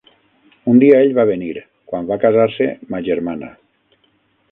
[0.71, 1.51] Un dia ell va venir,
[1.91, 3.51] quan va casar-se ma germana.